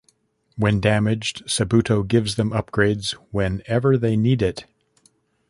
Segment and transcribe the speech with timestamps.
[0.55, 4.65] When damaged, Sabuto gives them upgrades whenever they need it.